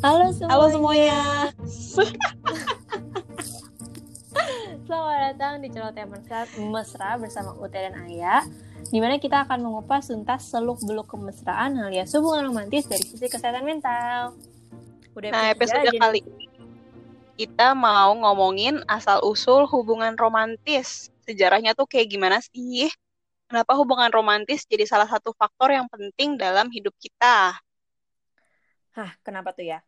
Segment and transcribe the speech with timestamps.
[0.00, 0.48] Halo semuanya.
[0.56, 1.20] Halo semuanya.
[4.88, 8.48] Selamat datang di Celoteh Mesra, Mesra bersama Ute dan Ayah
[8.88, 14.32] di mana kita akan mengupas tuntas seluk-beluk kemesraan alias hubungan romantis dari sisi kesehatan mental.
[15.12, 16.48] Udah nah, episode aja kali ini
[17.36, 21.12] kita mau ngomongin asal-usul hubungan romantis.
[21.28, 22.88] Sejarahnya tuh kayak gimana sih?
[23.52, 27.60] Kenapa hubungan romantis jadi salah satu faktor yang penting dalam hidup kita?
[28.96, 29.80] Hah, kenapa tuh ya?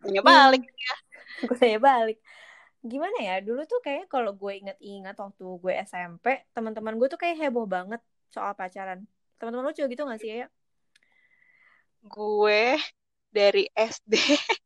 [0.00, 0.94] Tanya balik ya.
[1.44, 2.18] Gue tanya balik.
[2.80, 7.36] Gimana ya, dulu tuh kayak kalau gue inget-inget waktu gue SMP, teman-teman gue tuh kayak
[7.36, 8.00] heboh banget
[8.32, 9.04] soal pacaran.
[9.36, 10.48] Teman-teman lu juga gitu gak sih ya?
[12.08, 12.80] Gue
[13.28, 14.16] dari SD.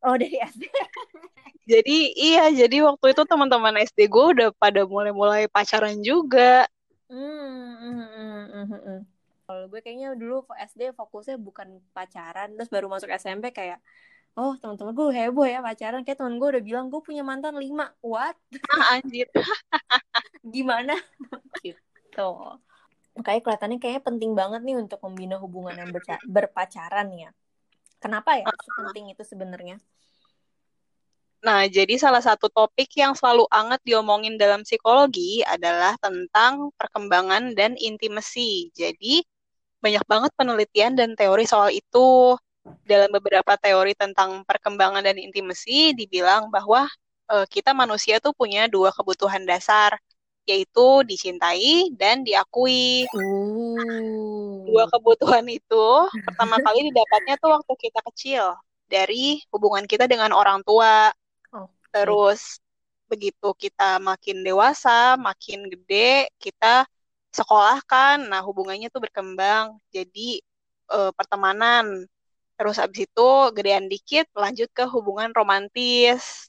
[0.07, 0.63] Oh, dari SD.
[1.71, 6.71] jadi iya, jadi waktu itu teman-teman SD gue udah pada mulai-mulai pacaran juga.
[7.11, 9.01] Hmm, hmm, hmm, hmm, hmm.
[9.45, 13.77] Kalau gue kayaknya dulu SD fokusnya bukan pacaran, terus baru masuk SMP kayak,
[14.41, 16.01] oh teman-teman gue heboh ya pacaran.
[16.01, 17.93] Kayak teman gue udah bilang gue punya mantan lima.
[18.01, 18.37] What?
[18.73, 19.29] Ah, anjir.
[20.55, 20.97] Gimana?
[21.61, 22.31] gitu.
[23.15, 25.91] Makanya kelihatannya kayaknya penting banget nih untuk membina hubungan yang
[26.27, 27.31] berpacaran ya.
[28.03, 29.81] Kenapa ya penting itu sebenarnya?
[31.45, 37.77] Nah, jadi salah satu topik yang selalu hangat diomongin dalam psikologi adalah tentang perkembangan dan
[37.77, 38.73] intimasi.
[38.73, 39.21] Jadi,
[39.85, 42.41] banyak banget penelitian dan teori soal itu.
[42.89, 46.89] Dalam beberapa teori tentang perkembangan dan intimasi dibilang bahwa
[47.29, 50.01] e, kita manusia tuh punya dua kebutuhan dasar,
[50.49, 53.05] yaitu dicintai dan diakui.
[53.13, 54.65] Uh.
[54.65, 55.87] Dua kebutuhan itu
[56.27, 58.57] pertama kali didapatnya tuh waktu kita kecil
[58.89, 61.13] dari hubungan kita dengan orang tua.
[61.53, 62.61] Oh, Terus
[63.09, 66.89] begitu kita makin dewasa, makin gede, kita
[67.35, 70.39] sekolah kan, nah hubungannya tuh berkembang jadi
[70.95, 72.07] uh, pertemanan.
[72.55, 76.47] Terus abis itu gedean dikit lanjut ke hubungan romantis.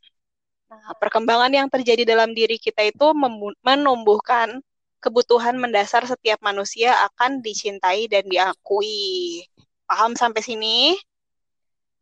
[0.69, 3.07] Nah, perkembangan yang terjadi dalam diri kita itu
[3.65, 4.61] menumbuhkan
[5.01, 9.45] kebutuhan mendasar setiap manusia akan dicintai dan diakui.
[9.85, 10.97] Paham sampai sini?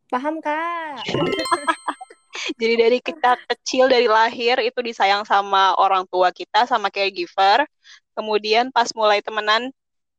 [0.08, 1.04] Paham, Kak.
[2.60, 7.64] Jadi dari kita kecil dari lahir itu disayang sama orang tua kita sama caregiver
[8.16, 9.70] kemudian pas mulai temenan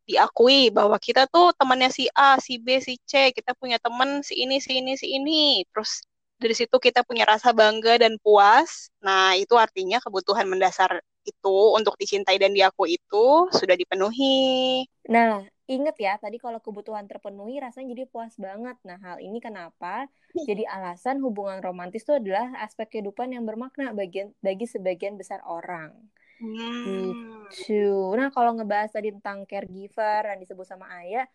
[0.05, 4.37] diakui bahwa kita tuh temannya si A, si B, si C, kita punya temen si
[4.37, 5.65] ini, si ini, si ini.
[5.73, 6.05] Terus
[6.37, 8.93] dari situ kita punya rasa bangga dan puas.
[9.01, 14.85] Nah, itu artinya kebutuhan mendasar itu untuk dicintai dan diakui itu sudah dipenuhi.
[15.09, 18.77] Nah, inget ya, tadi kalau kebutuhan terpenuhi rasanya jadi puas banget.
[18.85, 20.05] Nah, hal ini kenapa
[20.45, 25.97] jadi alasan hubungan romantis itu adalah aspek kehidupan yang bermakna bagi, bagi sebagian besar orang.
[26.39, 27.47] Hmm.
[27.47, 28.15] Gitu.
[28.15, 31.27] Nah, kalau ngebahas tadi tentang caregiver yang disebut sama Ayah,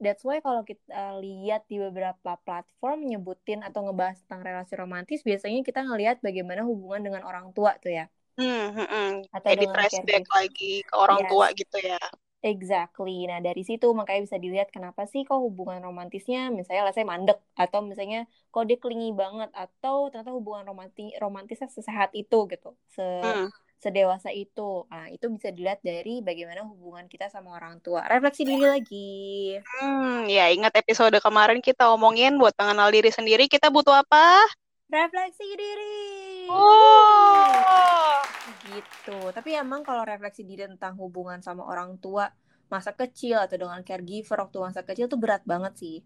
[0.00, 5.60] that's why kalau kita lihat di beberapa platform nyebutin atau ngebahas tentang relasi romantis, biasanya
[5.60, 8.06] kita ngelihat bagaimana hubungan dengan orang tua tuh ya.
[8.36, 9.12] Hmm, hmm, hmm.
[9.32, 11.28] Atau Kayak di flashback lagi ke orang yes.
[11.32, 12.00] tua gitu ya.
[12.44, 13.26] Exactly.
[13.26, 17.80] Nah, dari situ makanya bisa dilihat kenapa sih kok hubungan romantisnya misalnya saya mandek atau
[17.82, 22.76] misalnya kok dia klingi banget atau ternyata hubungan romantis romantisnya sesehat itu gitu.
[22.92, 24.88] Se hmm sedewasa itu.
[24.88, 28.04] Nah, itu bisa dilihat dari bagaimana hubungan kita sama orang tua.
[28.08, 29.14] Refleksi diri lagi.
[29.60, 34.48] Hmm, ya ingat episode kemarin kita omongin buat mengenal diri sendiri kita butuh apa?
[34.88, 36.48] Refleksi diri.
[36.48, 38.22] Oh.
[38.66, 39.18] Gitu.
[39.34, 42.30] Tapi emang kalau refleksi diri tentang hubungan sama orang tua
[42.66, 45.96] masa kecil atau dengan caregiver waktu masa kecil tuh berat banget sih.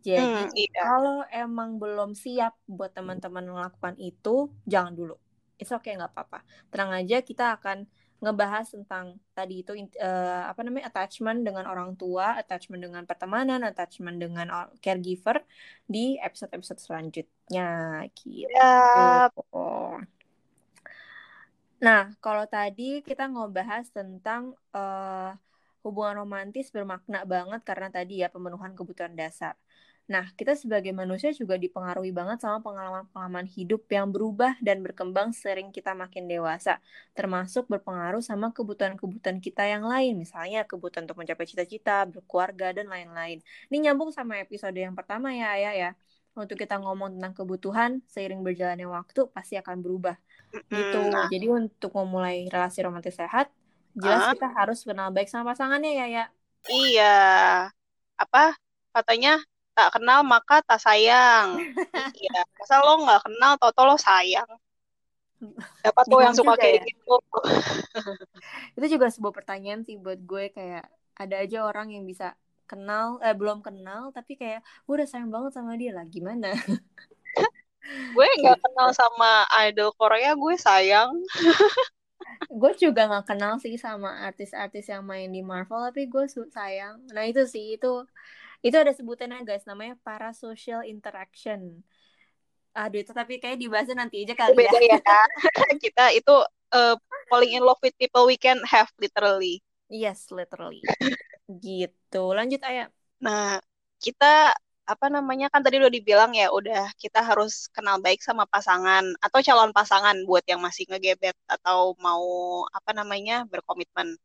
[0.00, 0.80] Jadi hmm, iya.
[0.84, 5.16] kalau emang belum siap buat teman-teman melakukan itu, jangan dulu
[5.60, 6.40] it's okay nggak apa-apa
[6.72, 7.84] tenang aja kita akan
[8.20, 14.20] ngebahas tentang tadi itu uh, apa namanya attachment dengan orang tua, attachment dengan pertemanan, attachment
[14.20, 14.44] dengan
[14.84, 15.40] caregiver
[15.88, 18.52] di episode-episode selanjutnya gitu.
[18.52, 19.32] Yep.
[21.80, 25.32] Nah, kalau tadi kita ngebahas tentang uh,
[25.80, 29.56] hubungan romantis bermakna banget karena tadi ya pemenuhan kebutuhan dasar.
[30.10, 35.70] Nah, kita sebagai manusia juga dipengaruhi banget sama pengalaman-pengalaman hidup yang berubah dan berkembang sering
[35.70, 36.82] kita makin dewasa,
[37.14, 43.38] termasuk berpengaruh sama kebutuhan-kebutuhan kita yang lain, misalnya kebutuhan untuk mencapai cita-cita, berkeluarga, dan lain-lain.
[43.70, 45.90] Ini nyambung sama episode yang pertama ya, Ayah ya.
[46.34, 50.18] Untuk kita ngomong tentang kebutuhan, seiring berjalannya waktu pasti akan berubah.
[50.50, 50.98] Gitu.
[51.06, 51.30] Nah.
[51.30, 53.46] Jadi untuk memulai relasi romantis sehat,
[53.94, 54.34] jelas uh.
[54.34, 56.24] kita harus kenal baik sama pasangannya ya, ya.
[56.66, 57.18] Iya.
[58.18, 58.58] Apa
[58.90, 59.38] katanya
[59.76, 61.48] tak kenal maka tak sayang.
[62.20, 64.50] Iya, masa lo nggak kenal, toto lo sayang.
[65.80, 66.84] Siapa tuh yang suka kayak ya?
[66.84, 67.14] gitu?
[68.76, 70.84] itu juga sebuah pertanyaan sih buat gue kayak
[71.16, 72.36] ada aja orang yang bisa
[72.70, 76.54] kenal eh belum kenal tapi kayak gue udah sayang banget sama dia lah gimana
[78.14, 78.64] gue nggak Gitu.
[78.64, 81.10] kenal sama idol Korea gue sayang
[82.60, 87.24] gue juga nggak kenal sih sama artis-artis yang main di Marvel tapi gue sayang nah
[87.26, 88.06] itu sih itu
[88.60, 91.80] itu ada sebutannya guys namanya parasocial interaction.
[92.76, 94.98] Aduh itu tapi kayak dibahasnya nanti aja kali ya beda ya.
[95.02, 95.28] kan
[95.84, 96.34] kita itu
[96.70, 96.96] uh,
[97.32, 99.64] falling in love with people we can have literally.
[99.90, 100.84] Yes literally.
[101.50, 102.22] Gitu.
[102.30, 102.92] Lanjut ayah.
[103.18, 103.58] Nah
[103.98, 104.54] kita
[104.90, 109.38] apa namanya kan tadi udah dibilang ya udah kita harus kenal baik sama pasangan atau
[109.38, 112.26] calon pasangan buat yang masih ngegebet atau mau
[112.74, 114.18] apa namanya berkomitmen.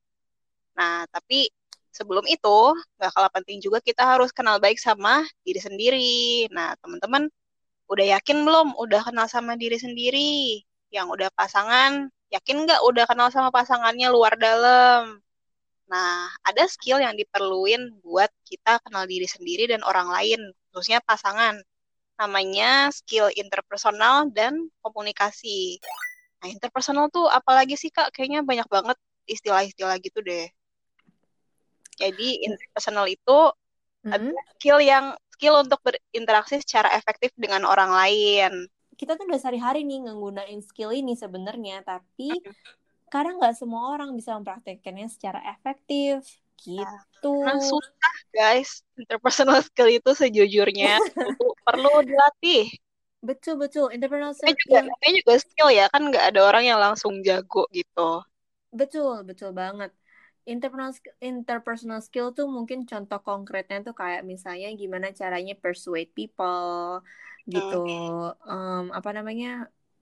[0.73, 1.53] Nah tapi
[1.95, 2.57] sebelum itu
[2.99, 6.51] gak kalah penting juga kita harus kenal baik sama diri sendiri.
[6.51, 7.31] Nah teman-teman
[7.87, 10.61] udah yakin belum udah kenal sama diri sendiri?
[10.91, 15.23] Yang udah pasangan yakin nggak udah kenal sama pasangannya luar dalam?
[15.85, 20.41] Nah, ada skill yang diperluin buat kita kenal diri sendiri dan orang lain,
[20.73, 21.61] khususnya pasangan.
[22.17, 25.77] Namanya skill interpersonal dan komunikasi.
[26.41, 28.09] Nah, interpersonal tuh apalagi sih, Kak?
[28.15, 28.97] Kayaknya banyak banget
[29.29, 30.49] istilah-istilah gitu deh.
[32.01, 33.31] Jadi, interpersonal itu
[34.05, 34.35] Mm-hmm.
[34.57, 35.05] skill yang
[35.35, 38.51] skill untuk berinteraksi secara efektif dengan orang lain.
[38.99, 42.23] kita tuh udah sehari-hari nih nggunain skill ini sebenarnya tapi
[43.13, 46.19] kadang nggak semua orang bisa mempraktekkannya secara efektif
[46.63, 48.69] gitu Nah, susah, guys.
[48.99, 50.99] Interpersonal skill itu sejujurnya
[51.65, 52.63] perlu dilatih.
[53.27, 57.13] betul betul interpersonal juga, skill ini juga skill ya, kan nggak ada orang yang langsung
[57.27, 58.01] jago gitu.
[58.79, 59.91] betul betul banget
[60.51, 60.91] interpersonal
[61.29, 67.01] interpersonal skill tuh mungkin contoh konkretnya tuh kayak misalnya gimana caranya persuade people
[67.53, 67.75] gitu
[68.49, 69.47] Em, apa namanya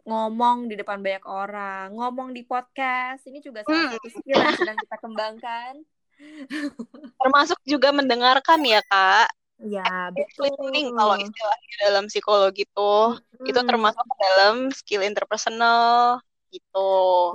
[0.07, 3.91] ngomong di depan banyak orang ngomong di podcast ini juga salah Hmm.
[3.91, 5.73] satu skill yang sedang kita kembangkan
[7.19, 9.27] Termasuk juga mendengarkan ya, Kak.
[9.71, 13.17] ya betul listening kalau istilahnya dalam psikologi tuh.
[13.47, 13.69] Itu Mm-mm.
[13.69, 16.19] termasuk dalam skill interpersonal
[16.53, 16.79] gitu.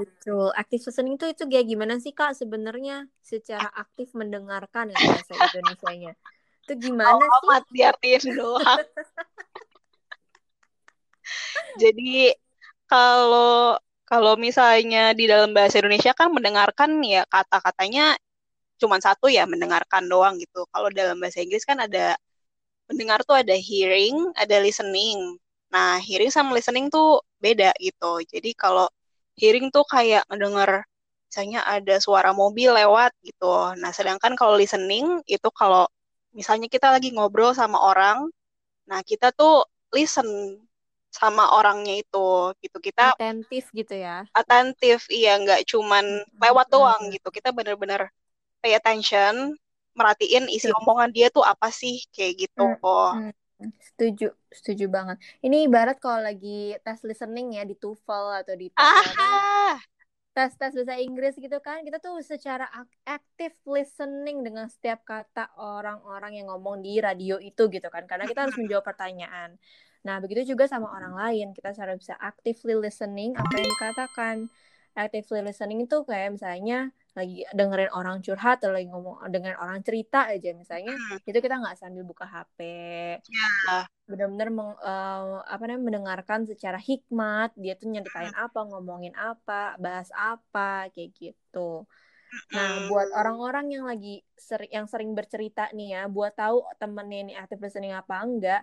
[0.00, 2.94] Betul, active listening itu itu kayak gimana sih Kak sebenarnya
[3.32, 6.12] secara aktif mendengarkan ya bahasa Indonesianya.
[6.62, 7.49] Itu gimana Oh, sih?
[7.49, 8.81] amat diartiin doang.
[11.82, 12.32] Jadi
[12.91, 13.76] kalau
[14.09, 18.17] kalau misalnya di dalam bahasa Indonesia kan mendengarkan ya kata-katanya
[18.81, 20.64] cuma satu ya mendengarkan doang gitu.
[20.73, 22.17] Kalau dalam bahasa Inggris kan ada
[22.91, 25.38] mendengar tuh ada hearing, ada listening.
[25.75, 28.23] Nah, hearing sama listening tuh beda gitu.
[28.32, 28.88] Jadi kalau
[29.40, 30.73] hearing tuh kayak ngedenger
[31.29, 33.44] misalnya ada suara mobil lewat gitu.
[33.81, 35.85] Nah, sedangkan kalau listening itu kalau
[36.38, 38.19] misalnya kita lagi ngobrol sama orang,
[38.90, 39.64] nah kita tuh
[39.96, 40.29] listen
[41.12, 42.79] sama orangnya itu gitu.
[42.82, 44.17] Kita Atentif gitu ya.
[44.40, 46.05] atentif, iya nggak cuman
[46.35, 46.43] Mm-mm.
[46.44, 47.12] lewat doang Mm-mm.
[47.14, 47.29] gitu.
[47.37, 48.00] Kita bener-bener
[48.62, 49.35] pay attention,
[49.99, 50.81] merhatiin isi Betul.
[50.81, 52.62] omongan dia tuh apa sih kayak gitu.
[52.62, 53.32] Mm-mm.
[53.58, 55.19] Setuju, setuju banget.
[55.43, 58.87] Ini ibarat kalau lagi tes listening ya di TOEFL atau di apa,
[59.19, 59.76] Ah,
[60.31, 62.70] tes-tes bahasa Inggris gitu kan, kita tuh secara
[63.02, 68.46] aktif listening dengan setiap kata orang-orang yang ngomong di radio itu gitu kan, karena kita
[68.46, 69.58] harus menjawab pertanyaan.
[70.06, 74.37] Nah, begitu juga sama orang lain, kita harus bisa actively listening apa yang dikatakan.
[74.99, 80.27] Actively listening itu kayak misalnya lagi dengerin orang curhat atau lagi ngomong dengerin orang cerita
[80.27, 81.19] aja misalnya, Hmm.
[81.23, 82.59] itu kita nggak sambil buka HP,
[83.67, 83.87] ya.
[84.09, 90.09] benar-benar meng- eh, apa namanya mendengarkan secara hikmat dia tuh nyeritain apa ngomongin apa bahas
[90.17, 91.85] apa kayak gitu
[92.49, 92.88] nah Hmm.
[92.88, 97.61] buat orang-orang yang lagi sering yang sering bercerita nih ya buat tahu temennya ini active
[97.61, 98.62] listening apa enggak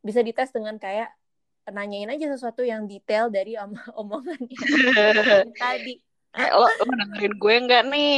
[0.00, 1.12] bisa dites dengan kayak
[1.76, 4.58] nanyain aja sesuatu yang detail dari om omongannya
[4.98, 5.90] omongan tadi
[6.30, 8.14] Kayak lo, lo dengerin gue nggak nih?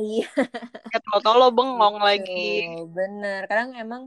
[0.00, 0.24] iya
[0.88, 2.64] Kayak tau-tau lo bengong lagi.
[2.96, 3.40] bener.
[3.50, 4.02] Kadang emang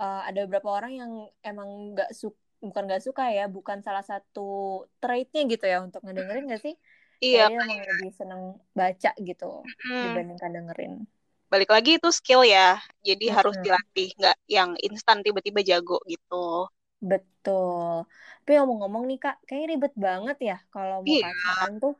[0.00, 4.40] uh, ada beberapa orang yang emang nggak suka, bukan nggak suka ya, bukan salah satu
[5.00, 6.74] trait-nya gitu ya untuk ngedengerin nggak sih?
[7.22, 8.42] Iya, emang lebih seneng
[8.74, 10.02] baca gitu hmm.
[10.10, 10.92] dibandingkan dengerin.
[11.52, 12.80] Balik lagi itu skill ya.
[13.04, 13.64] Jadi harus Mm-mm.
[13.64, 16.66] dilatih, nggak yang instan tiba-tiba jago gitu.
[17.10, 17.92] Betul.
[18.42, 21.24] Tapi ngomong-ngomong nih Kak, kayaknya ribet banget ya kalau mau Iya.
[21.24, 21.92] pacaran tuh.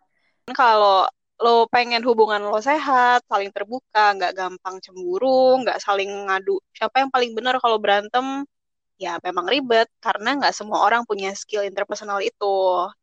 [0.59, 1.07] Kalau
[1.43, 6.53] lo pengen hubungan lo sehat, saling terbuka, nggak gampang cemburu, nggak saling ngadu.
[6.77, 8.27] Siapa yang paling benar kalau berantem?
[9.05, 12.47] Ya memang ribet karena nggak semua orang punya skill interpersonal itu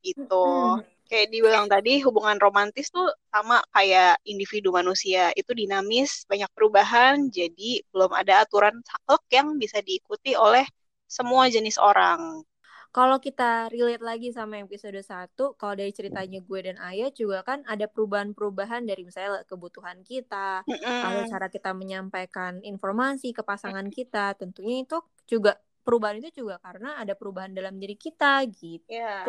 [0.07, 0.35] gitu.
[0.45, 0.83] Mm-mm.
[1.09, 5.33] Kayak dibilang tadi, hubungan romantis tuh sama kayak individu manusia.
[5.39, 10.65] Itu dinamis, banyak perubahan, jadi belum ada aturan saklek yang bisa diikuti oleh
[11.09, 12.45] semua jenis orang.
[12.89, 17.61] Kalau kita relate lagi sama episode 1, kalau dari ceritanya gue dan Ayah juga kan
[17.69, 21.01] ada perubahan-perubahan dari misalnya kebutuhan kita, Mm-mm.
[21.05, 24.97] atau cara kita menyampaikan informasi ke pasangan kita, tentunya itu
[25.29, 28.89] juga perubahan itu juga karena ada perubahan dalam diri kita gitu.
[28.89, 29.21] Ya.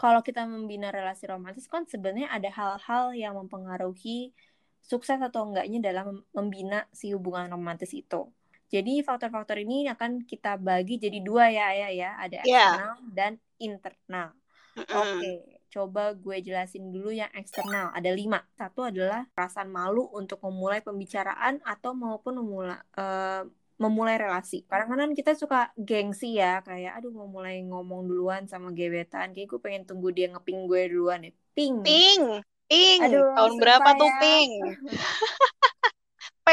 [0.00, 4.32] Kalau kita membina relasi romantis kan sebenarnya ada hal-hal yang mempengaruhi
[4.80, 8.32] sukses atau enggaknya dalam membina si hubungan romantis itu.
[8.72, 12.72] Jadi faktor-faktor ini akan kita bagi jadi dua ya ya ya, ada Ya.
[12.72, 14.28] eksternal dan internal.
[14.72, 14.96] Mm-mm.
[14.96, 15.32] Oke,
[15.68, 17.92] coba gue jelasin dulu yang eksternal.
[17.92, 18.40] Ada lima.
[18.56, 23.44] Satu adalah perasaan malu untuk memulai pembicaraan atau maupun memulai eh,
[23.76, 24.64] memulai relasi.
[24.64, 29.60] Kadang-kadang kita suka gengsi ya, kayak aduh mau mulai ngomong duluan sama gebetan, kayak gue
[29.60, 31.32] pengen tunggu dia ngeping gue duluan ya.
[31.52, 31.84] Ping.
[31.84, 33.00] Ping, ping.
[33.04, 34.20] Aduh, Tahun berapa susah tuh ya.
[34.24, 34.50] ping?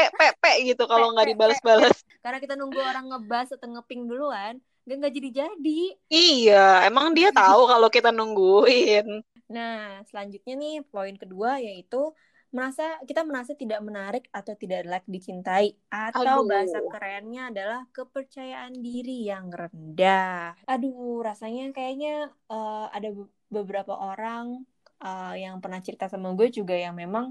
[0.00, 1.96] Pe, pe, pe gitu kalau nggak dibalas-balas.
[2.24, 4.54] Karena kita nunggu orang ngebas atau ngeping duluan,
[4.88, 5.80] gak nggak jadi-jadi.
[6.08, 9.20] Iya, emang dia tahu kalau kita nungguin.
[9.52, 12.14] Nah, selanjutnya nih poin kedua yaitu
[12.50, 16.50] merasa kita merasa tidak menarik atau tidak layak dicintai atau Aduh.
[16.50, 20.58] bahasa kerennya adalah kepercayaan diri yang rendah.
[20.66, 24.66] Aduh, rasanya kayaknya eh, ada be- beberapa orang
[25.02, 27.30] eh, yang pernah cerita sama gue juga yang memang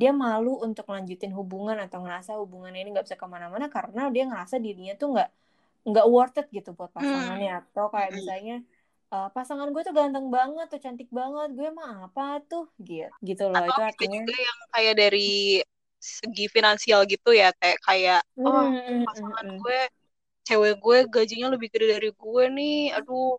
[0.00, 4.22] dia malu untuk lanjutin hubungan atau ngerasa hubungannya ini nggak bisa ke mana-mana karena dia
[4.30, 5.28] ngerasa dirinya tuh nggak
[5.88, 8.18] nggak worth it gitu buat pasangannya atau kayak Mm-mm.
[8.18, 8.54] misalnya
[9.12, 13.42] eh, pasangan gue tuh ganteng banget tuh cantik banget gue mah apa tuh gitu gitu
[13.52, 15.28] loh Atau itu artinya juga yang kayak dari
[16.16, 19.58] segi finansial gitu ya, teh kayak oh Hmm, hmm, pasangan hmm, hmm.
[19.60, 19.78] gue,
[20.48, 23.38] cewek gue gajinya lebih gede dari gue nih, aduh,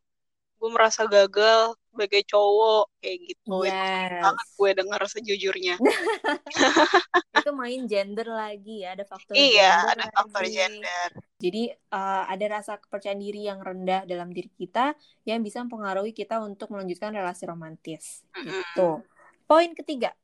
[0.66, 3.56] gue merasa gagal sebagai cowok kayak gitu.
[3.62, 5.76] Itu sering banget yes gue dengar sejujurnya.
[7.46, 11.10] itu main gender lagi ya ada faktor Iya, gender ada faktor lagi gender.
[11.38, 14.98] jadi eh, ada rasa kepercayaan diri yang rendah dalam diri kita
[15.30, 18.50] yang bisa mempengaruhi kita untuk melanjutkan relasi romantis Mm-mm.
[18.50, 19.06] gitu
[19.46, 20.18] poin ketiga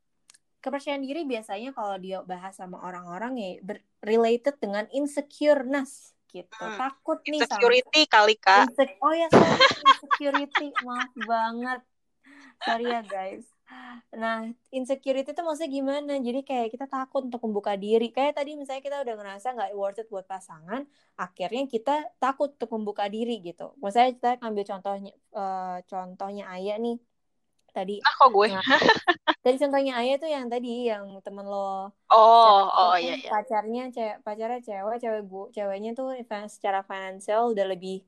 [0.66, 3.50] kepercayaan diri biasanya kalau dia bahas sama orang-orang ya
[4.02, 6.64] related dengan insecureness gitu.
[6.64, 6.80] Hmm.
[6.80, 8.72] takut nih sama Insecurity kali kak.
[8.72, 10.68] Insec- oh ya sorry insecurity.
[10.88, 11.80] Maaf banget.
[12.64, 13.46] Sorry ya guys.
[14.16, 16.14] Nah insecurity itu maksudnya gimana?
[16.20, 18.12] Jadi kayak kita takut untuk membuka diri.
[18.12, 20.84] Kayak tadi misalnya kita udah ngerasa nggak worth it buat pasangan
[21.16, 23.76] akhirnya kita takut untuk membuka diri gitu.
[23.80, 26.98] Misalnya kita ambil contohnya eh, contohnya Ayah nih
[27.72, 28.48] tadi Nah kok gue?
[28.52, 28.64] Nah,
[29.44, 33.32] tadi contohnya Ayah tuh yang tadi yang temen lo Oh, oh iya iya.
[33.32, 36.08] pacarnya cewek pacarnya cewek cewek gu ceweknya tuh
[36.52, 38.04] secara finansial udah lebih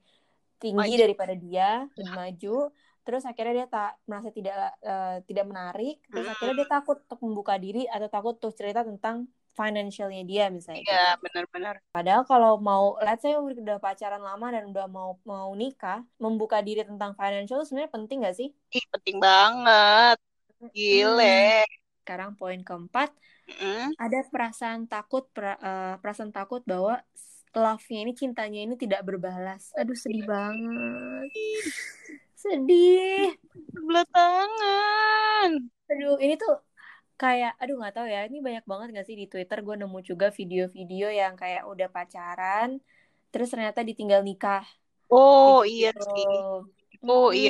[0.59, 1.01] tinggi Maju.
[1.03, 2.55] daripada dia lebih maju
[3.03, 6.33] terus akhirnya dia tak merasa tidak eh, tidak menarik terus Mm-mm.
[6.33, 10.89] akhirnya dia takut untuk membuka diri atau takut untuk cerita tentang financialnya dia misalnya gitu
[10.89, 11.75] Iya, benar-benar.
[11.93, 16.81] padahal kalau mau let's say udah pacaran lama dan udah mau mau nikah membuka diri
[16.81, 20.17] tentang financial sebenarnya penting gak sih Ih, penting banget.
[20.57, 20.71] Hmm.
[20.73, 21.67] Gile.
[22.03, 23.13] sekarang poin keempat
[23.99, 26.99] ada perasaan takut pra- eh, perasaan takut bahwa
[27.53, 29.69] love-nya ini cintanya ini tidak berbalas.
[29.77, 31.29] Aduh sedih banget.
[32.43, 33.37] Sedih.
[33.73, 35.51] Sebelah tangan.
[35.91, 36.51] Aduh ini tuh
[37.21, 38.19] kayak aduh nggak tahu ya.
[38.29, 42.69] Ini banyak banget gak sih di Twitter gue nemu juga video-video yang kayak udah pacaran
[43.31, 44.63] terus ternyata ditinggal nikah
[45.17, 46.03] Oh kayak iya gitu.
[46.11, 46.25] sih.
[47.09, 47.49] Oh iya.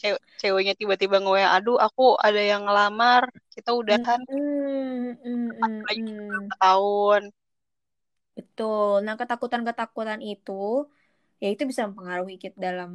[0.00, 3.22] Cewek ceweknya tiba-tiba nge aduh aku ada yang ngelamar,
[3.54, 5.16] kita udahan Mm-mm.
[5.24, 5.74] Mm-mm.
[5.86, 6.18] lagi Mm-mm.
[6.18, 7.22] beberapa tahun.
[8.36, 8.90] Betul.
[9.06, 10.52] Nah, ketakutan-ketakutan itu
[11.42, 12.90] ya itu bisa mempengaruhi kita dalam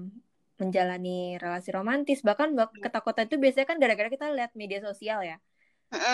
[0.62, 1.10] menjalani
[1.44, 2.20] relasi romantis.
[2.28, 5.36] Bahkan bak- ketakutan itu biasanya kan gara-gara kita lihat media sosial ya.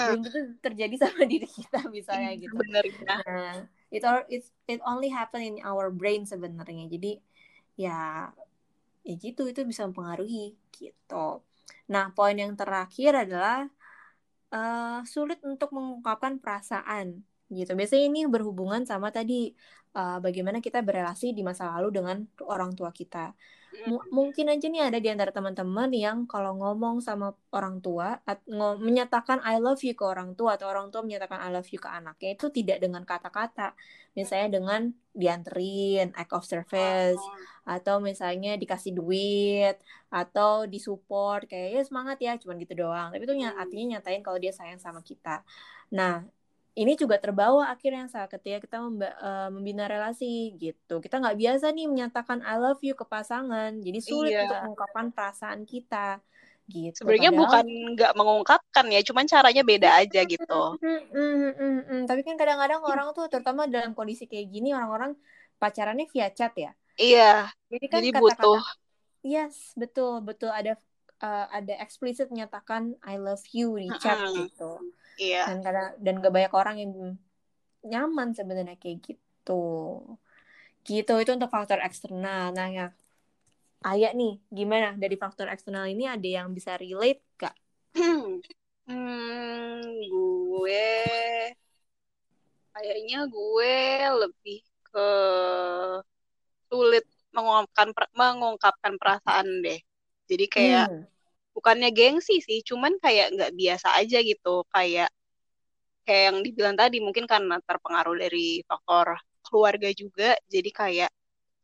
[0.04, 2.60] Belum tentu terjadi sama diri kita misalnya Iya, gitu.
[2.60, 3.10] bener ya.
[3.10, 6.86] Nah, it all it's, it only happen in our brain sebenarnya.
[6.94, 7.08] Jadi
[7.84, 7.92] ya
[9.08, 11.16] ya gitu itu bisa mempengaruhi gitu.
[11.94, 13.70] Nah, poin yang terakhir adalah
[14.54, 17.08] eh, sulit untuk mengungkapkan perasaan
[17.58, 17.72] gitu.
[17.80, 19.34] Biasanya ini berhubungan sama tadi
[19.98, 22.18] eh, bagaimana kita berelasi di masa lalu dengan
[22.54, 23.18] orang tua kita.
[24.18, 28.18] Mungkin aja nih ada di antara teman-teman yang kalau ngomong sama orang tua
[28.82, 31.90] menyatakan I love you ke orang tua atau orang tua menyatakan I love you ke
[31.90, 33.78] anaknya itu tidak dengan kata-kata.
[34.18, 37.20] Misalnya dengan dianterin, act of service,
[37.66, 39.76] atau misalnya dikasih duit
[40.14, 43.58] atau disupport kayak ya semangat ya cuman gitu doang tapi itu ny- Hmm.
[43.62, 45.42] artinya nyatain kalau dia sayang sama kita
[45.92, 46.22] nah
[46.76, 51.72] ini juga terbawa akhirnya saat ketika kita memba- eh, membina relasi gitu kita nggak biasa
[51.72, 54.44] nih menyatakan I love you ke pasangan jadi sulit Iya.
[54.44, 56.20] untuk mengungkapkan perasaan kita
[56.66, 60.62] gitu Sebenarnya Padahal- bukan nggak mengungkapkan ya, cuman caranya beda aja gitu.
[60.82, 62.02] Mm, mm, mm, mm.
[62.10, 65.14] Tapi kan kadang-kadang orang tuh terutama dalam kondisi kayak gini orang-orang
[65.62, 66.74] pacarannya via chat ya.
[66.98, 67.54] Iya.
[67.70, 68.62] Jadi kan Jadi kata-kata butuh.
[69.22, 70.74] yes, betul, betul ada
[71.22, 74.82] uh, ada eksplisit menyatakan I love you di chat gitu.
[75.18, 75.44] Iya.
[75.48, 76.92] Dan karena dan gak banyak orang yang
[77.92, 79.54] nyaman sebenarnya kayak gitu.
[80.88, 82.54] Gitu itu untuk faktor eksternal.
[82.58, 82.86] Nah, ya
[83.86, 87.56] Ayah nih, gimana dari faktor eksternal ini ada yang bisa relate gak?
[88.86, 89.82] Hmm,
[90.12, 90.86] gue
[92.74, 93.74] kayaknya gue
[94.22, 95.08] lebih ke
[96.70, 97.06] sulit
[97.36, 99.80] mengungkapkan mengungkapkan perasaan deh.
[100.30, 101.06] Jadi kayak Hmm.
[101.56, 104.68] Bukannya gengsi sih, cuman kayak nggak biasa aja gitu.
[104.70, 105.10] Kayak
[106.04, 109.16] kayak yang dibilang tadi mungkin karena terpengaruh dari faktor
[109.48, 110.36] keluarga juga.
[110.52, 111.12] Jadi kayak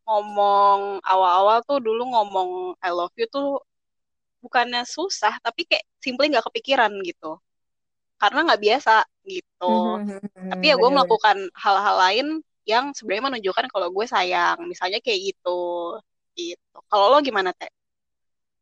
[0.07, 2.50] ngomong awal-awal tuh dulu ngomong
[2.81, 3.60] I love you tuh
[4.41, 7.38] bukannya susah, tapi kayak simply nggak kepikiran gitu.
[8.17, 9.75] Karena nggak biasa gitu.
[10.33, 12.27] Tapi ya gue melakukan hal-hal lain
[12.69, 14.57] yang sebenarnya menunjukkan kalau gue sayang.
[14.65, 15.62] Misalnya kayak gitu.
[16.38, 16.77] Gitu.
[16.88, 17.80] Kalau lo gimana, Teh?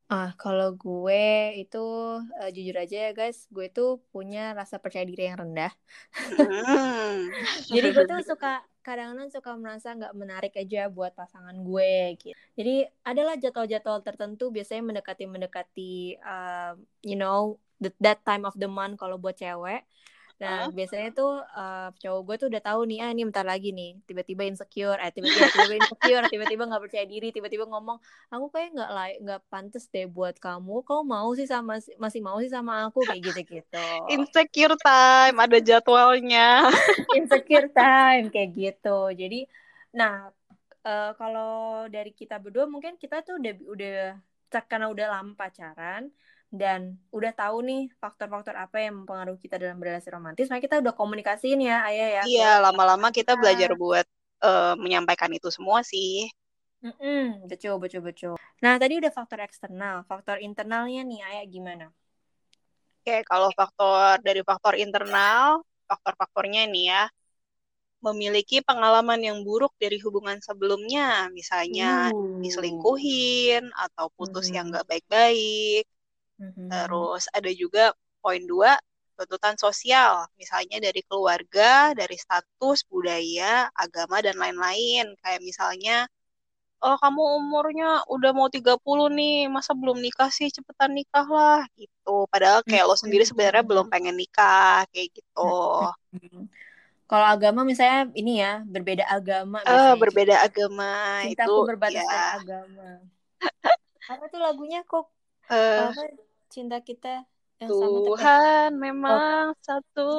[0.09, 1.85] Ah, kalau gue itu
[2.17, 5.69] uh, jujur aja ya guys, gue tuh punya rasa percaya diri yang rendah.
[7.69, 12.33] Jadi gue tuh suka kadang-kadang suka merasa nggak menarik aja buat pasangan gue gitu.
[12.57, 16.73] Jadi adalah jadwal-jadwal tertentu biasanya mendekati-mendekati uh,
[17.05, 19.85] you know the, that time of the month kalau buat cewek.
[20.39, 20.67] Nah, Hah?
[20.71, 24.47] biasanya tuh uh, cowok gue tuh udah tahu nih, ah ini bentar lagi nih, tiba-tiba
[24.47, 27.99] insecure, eh tiba-tiba insecure, tiba-tiba nggak percaya diri, tiba-tiba ngomong,
[28.31, 32.39] aku kayak nggak layak, nggak pantas deh buat kamu, kau mau sih sama masih mau
[32.39, 33.83] sih sama aku kayak gitu-gitu.
[34.15, 36.71] Insecure time, ada jadwalnya.
[37.19, 39.11] insecure time kayak gitu.
[39.11, 39.43] Jadi,
[39.91, 40.31] nah
[40.87, 43.97] uh, kalau dari kita berdua mungkin kita tuh udah udah
[44.71, 46.09] karena udah lama pacaran
[46.49, 50.93] dan udah tahu nih faktor-faktor apa yang mempengaruhi kita dalam relasi romantis, makanya kita udah
[50.97, 52.23] komunikasiin ya, ayah ya.
[52.25, 54.05] Iya, lama-lama kita belajar buat
[54.41, 56.25] uh, menyampaikan itu semua sih.
[56.81, 58.33] Mm -mm, betul, betul, betul.
[58.65, 61.85] Nah, tadi udah faktor eksternal, faktor internalnya nih, ayah gimana?
[62.99, 67.03] Oke, kalau faktor dari faktor internal, faktor-faktornya nih ya,
[67.99, 72.39] memiliki pengalaman yang buruk dari hubungan sebelumnya, misalnya uh.
[72.41, 74.55] diselingkuhin atau putus hmm.
[74.55, 75.85] yang gak baik-baik.
[76.39, 76.71] Hmm.
[76.71, 77.91] Terus ada juga
[78.23, 78.79] poin dua,
[79.19, 85.11] tuntutan sosial, misalnya dari keluarga, dari status, budaya, agama, dan lain-lain.
[85.19, 85.97] Kayak misalnya,
[86.79, 92.23] oh kamu umurnya udah mau 30 nih, masa belum nikah sih, cepetan nikah lah, gitu.
[92.31, 95.51] Padahal kayak lo sendiri sebenarnya belum pengen nikah, kayak gitu.
[97.09, 99.65] Kalau agama misalnya ini ya berbeda agama.
[99.65, 102.37] Uh, berbeda agama Cintaku itu berbatas ya.
[102.37, 102.89] agama.
[104.05, 105.09] Apa tuh lagunya kok?
[105.49, 106.05] Uh, apa
[106.49, 107.23] cinta kita
[107.61, 109.61] yang Tuhan sama memang oh.
[109.61, 110.11] satu.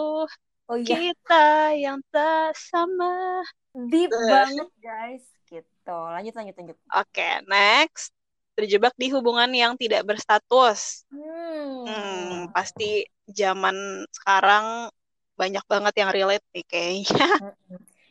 [0.71, 0.87] Oh, iya.
[1.11, 3.43] Kita yang tak sama.
[3.91, 4.23] Deep uh.
[4.31, 5.99] banget guys, gitu.
[6.15, 6.77] Lanjut lanjut lanjut.
[6.95, 8.15] Oke, okay, next.
[8.55, 11.07] Terjebak di hubungan yang tidak berstatus.
[11.11, 11.87] Hmm.
[11.87, 14.91] hmm pasti zaman sekarang
[15.35, 17.27] banyak banget yang relate nih kayaknya.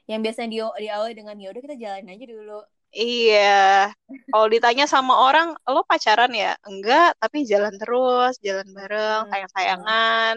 [0.09, 2.59] Yang biasanya di diawali dengan ya udah kita jalanin aja dulu.
[2.89, 3.93] Iya.
[4.33, 6.57] Kalau ditanya sama orang, lo pacaran ya?
[6.65, 10.35] Enggak, tapi jalan terus, jalan bareng, sayang-sayangan.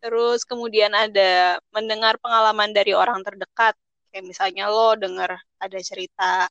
[0.00, 3.76] Terus kemudian ada mendengar pengalaman dari orang terdekat.
[4.08, 6.48] Kayak misalnya lo denger ada cerita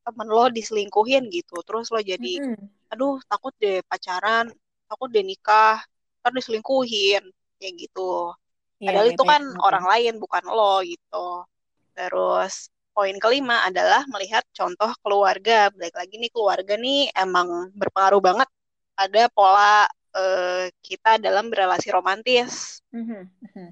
[0.00, 1.60] temen lo diselingkuhin gitu.
[1.64, 2.40] Terus lo jadi,
[2.88, 4.48] aduh takut deh pacaran,
[4.88, 5.80] takut deh nikah,
[6.24, 7.24] ntar diselingkuhin.
[7.60, 8.32] Kayak gitu.
[8.80, 9.60] Padahal ya, itu kan ya.
[9.60, 11.44] orang lain, bukan lo gitu.
[11.92, 15.70] Terus poin kelima adalah melihat contoh keluarga.
[15.74, 18.48] Balik lagi nih keluarga nih emang berpengaruh banget
[18.94, 22.84] pada pola uh, kita dalam berrelasi romantis.
[22.92, 23.68] Mm-hmm.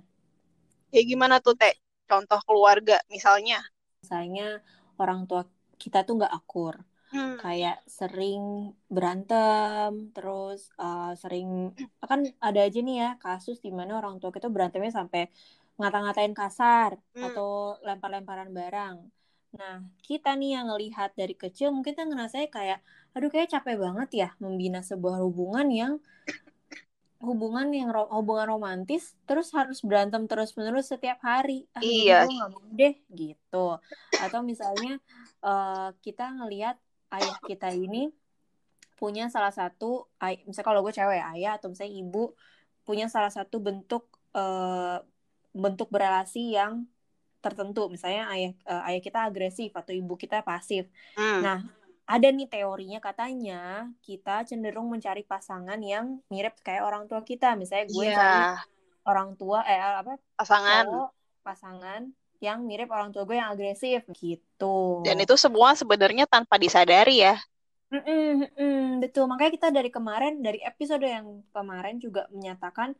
[0.94, 1.76] Ya gimana tuh teh?
[2.08, 3.60] Contoh keluarga misalnya?
[4.00, 4.64] Misalnya
[4.96, 5.44] orang tua
[5.76, 6.80] kita tuh nggak akur.
[7.08, 7.40] Hmm.
[7.40, 11.72] kayak sering berantem terus uh, sering
[12.04, 15.32] kan ada aja nih ya kasus di mana orang tua kita berantemnya sampai
[15.78, 17.24] ngata-ngatain kasar hmm.
[17.30, 18.96] atau lempar-lemparan barang.
[19.54, 22.78] Nah kita nih yang ngelihat dari kecil mungkin kita ngerasanya kayak
[23.14, 25.92] aduh kayak capek banget ya membina sebuah hubungan yang
[27.18, 31.66] hubungan yang ro hubungan romantis terus harus berantem terus menerus setiap hari.
[31.74, 32.26] Ah, iya.
[32.26, 33.66] nggak mau deh gitu.
[34.18, 34.98] Atau misalnya
[35.42, 36.78] uh, kita ngelihat
[37.14, 38.10] ayah kita ini
[38.98, 42.34] punya salah satu misalnya kalau gue cewek ayah atau misalnya ibu
[42.82, 44.98] punya salah satu bentuk uh,
[45.58, 46.86] bentuk berelasi yang
[47.42, 50.86] tertentu misalnya ayah uh, ayah kita agresif atau ibu kita pasif
[51.18, 51.40] hmm.
[51.42, 51.58] nah
[52.08, 57.86] ada nih teorinya katanya kita cenderung mencari pasangan yang mirip kayak orang tua kita misalnya
[57.90, 58.16] gue yeah.
[58.16, 58.40] cari
[59.04, 61.10] orang tua eh apa pasangan cowok,
[61.44, 62.02] pasangan
[62.38, 65.02] yang mirip orang tua gue yang agresif gitu.
[65.02, 67.34] Dan itu semua sebenarnya tanpa disadari ya.
[67.88, 69.26] Mm-mm, mm-mm, betul.
[69.26, 72.94] Makanya kita dari kemarin, dari episode yang kemarin juga menyatakan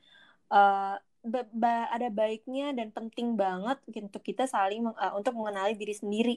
[0.51, 5.94] uh, ba- ba- ada baiknya dan penting banget untuk kita saling uh, untuk mengenali diri
[5.94, 6.37] sendiri.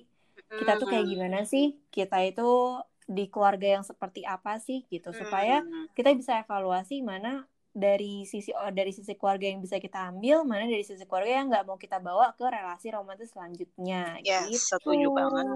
[0.51, 1.79] Kita tuh kayak gimana sih?
[1.91, 5.65] Kita itu di keluarga yang seperti apa sih gitu supaya
[5.97, 10.67] kita bisa evaluasi mana dari sisi oh, dari sisi keluarga yang bisa kita ambil, mana
[10.67, 14.19] dari sisi keluarga yang nggak mau kita bawa ke relasi romantis selanjutnya.
[14.27, 14.75] Yes, gitu.
[14.75, 15.47] setuju banget.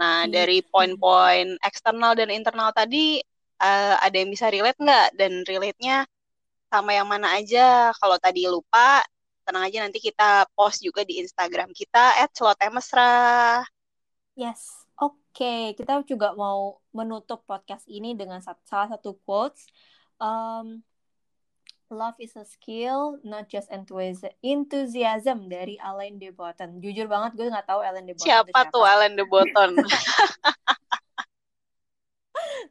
[0.00, 0.32] Nah, gitu.
[0.32, 3.20] dari poin-poin eksternal dan internal tadi,
[3.60, 5.08] uh, ada yang bisa relate nggak?
[5.20, 6.08] Dan relate-nya
[6.68, 7.90] sama yang mana aja?
[7.96, 9.02] Kalau tadi lupa,
[9.46, 12.30] tenang aja nanti kita post juga di Instagram kita, at
[12.74, 13.62] Mesra.
[14.34, 14.66] Yes,
[14.98, 15.16] oke.
[15.32, 15.72] Okay.
[15.78, 19.64] Kita juga mau menutup podcast ini dengan salah satu quotes
[20.20, 20.82] um,
[21.86, 26.82] Love is a skill, not just enthusiasm dari Alain de Botton.
[26.82, 28.74] Jujur banget gue nggak tahu Alain de Botton siapa, siapa.
[28.74, 29.70] tuh Alain de Botton?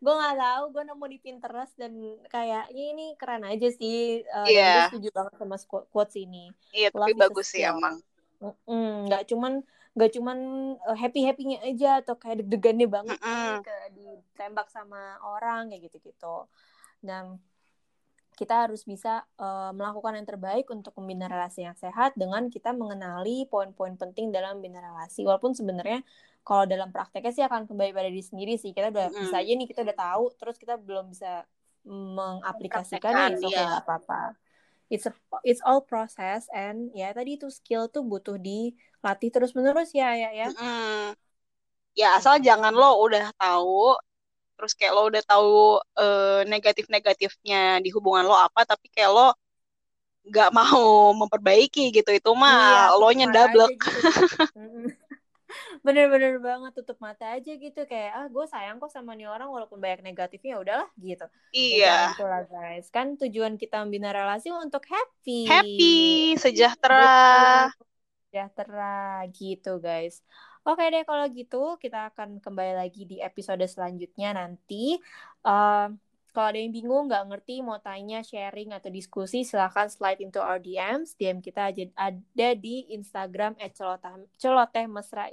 [0.06, 1.94] gue nggak tahu, gue nemu di Pinterest dan
[2.30, 4.22] kayak ini keren aja sih.
[4.30, 4.86] Uh, yeah.
[4.94, 5.58] Gue setuju banget sama
[5.90, 6.54] quotes ini.
[6.70, 8.06] Iya, yeah, tapi bagus sih emang.
[9.10, 9.66] Nggak cuman
[9.96, 10.38] nggak cuman
[10.86, 13.64] uh, happy happynya aja atau kayak deg-degannya banget mm -mm.
[13.64, 16.52] kayak ditembak sama orang kayak gitu gitu
[17.00, 17.40] dan
[18.36, 23.48] kita harus bisa uh, melakukan yang terbaik untuk membina relasi yang sehat dengan kita mengenali
[23.48, 25.24] poin-poin penting dalam membina relasi.
[25.24, 26.04] Walaupun sebenarnya
[26.46, 28.70] kalau dalam prakteknya sih akan kembali pada diri sendiri sih.
[28.70, 29.18] Kita udah mm.
[29.18, 31.42] bisa aja nih kita udah tahu, terus kita belum bisa
[31.90, 34.38] mengaplikasikannya itu ya apa-apa.
[34.86, 39.90] It's a, it's all process and ya tadi itu skill tuh butuh dilatih terus menerus
[39.98, 40.48] ya ya ya.
[40.54, 41.18] Mm.
[41.98, 43.98] Ya asal jangan lo udah tahu
[44.56, 49.34] terus kayak lo udah tahu uh, negatif-negatifnya di hubungan lo apa tapi kayak lo
[50.26, 53.90] nggak mau memperbaiki gitu itu mah iya, lo nyedablek gitu.
[55.86, 59.78] Bener-bener banget tutup mata aja gitu kayak ah gue sayang kok sama nih orang walaupun
[59.78, 64.82] banyak negatifnya ya udahlah gitu iya gitu lah guys kan tujuan kita membina relasi untuk
[64.90, 67.70] happy happy sejahtera
[68.34, 70.26] sejahtera gitu guys
[70.66, 74.98] Oke deh kalau gitu kita akan kembali lagi di episode selanjutnya nanti.
[75.46, 75.94] Uh,
[76.34, 80.58] kalau ada yang bingung, nggak ngerti, mau tanya, sharing, atau diskusi, silahkan slide into our
[80.58, 81.14] DMs.
[81.22, 83.56] DM kita ada di Instagram
[84.42, 85.30] celoteh mesra.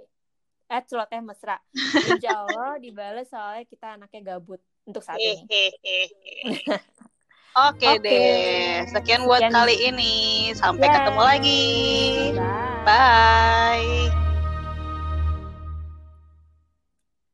[0.73, 1.61] At celoteh mesra.
[2.09, 5.45] Insya Allah dibalas soalnya kita anaknya gabut untuk saat ini.
[7.53, 8.01] Oke okay, okay.
[8.01, 9.53] deh, sekian buat Sekian.
[9.53, 10.15] kali ini.
[10.57, 11.65] Sampai ketemu lagi.
[12.89, 14.09] Bye.
[14.09, 14.22] Bye.